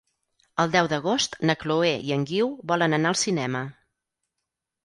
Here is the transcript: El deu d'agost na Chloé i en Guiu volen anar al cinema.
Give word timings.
El 0.63 0.71
deu 0.75 0.89
d'agost 0.93 1.37
na 1.49 1.55
Chloé 1.65 1.91
i 2.07 2.15
en 2.17 2.25
Guiu 2.31 2.49
volen 2.73 2.99
anar 2.99 3.13
al 3.15 3.21
cinema. 3.27 3.63